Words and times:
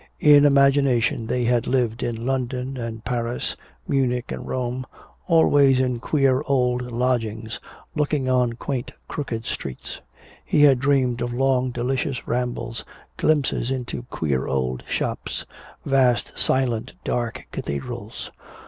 In 0.19 0.45
imagination 0.45 1.27
they 1.27 1.43
had 1.43 1.67
lived 1.67 2.01
in 2.01 2.25
London 2.25 2.75
and 2.75 3.05
Paris, 3.05 3.55
Munich 3.87 4.31
and 4.31 4.47
Rome, 4.47 4.83
always 5.27 5.79
in 5.79 5.99
queer 5.99 6.41
old 6.47 6.81
lodgings 6.91 7.59
looking 7.93 8.27
on 8.27 8.53
quaint 8.53 8.93
crooked 9.07 9.45
streets. 9.45 10.01
He 10.43 10.63
had 10.63 10.79
dreamed 10.79 11.21
of 11.21 11.35
long 11.35 11.69
delicious 11.69 12.27
rambles, 12.27 12.83
glimpses 13.17 13.69
into 13.69 14.01
queer 14.09 14.47
old 14.47 14.81
shops, 14.87 15.45
vast, 15.85 16.33
silent, 16.35 16.93
dark 17.03 17.45
cathedrals. 17.51 18.31